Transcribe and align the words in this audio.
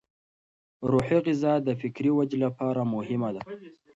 روحي 0.91 1.17
غذا 1.25 1.53
د 1.67 1.69
فکري 1.81 2.11
ودې 2.13 2.37
لپاره 2.45 2.81
مهمه 2.93 3.29
ده. 3.35 3.41